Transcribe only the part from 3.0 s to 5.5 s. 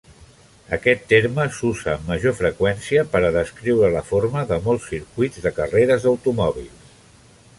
per a descriure la forma de molts circuits